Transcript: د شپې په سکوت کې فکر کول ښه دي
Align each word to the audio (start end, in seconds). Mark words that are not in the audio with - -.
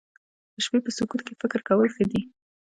د 0.53 0.57
شپې 0.65 0.79
په 0.85 0.91
سکوت 0.97 1.21
کې 1.25 1.33
فکر 1.41 1.59
کول 1.67 1.87
ښه 1.95 2.03
دي 2.11 2.21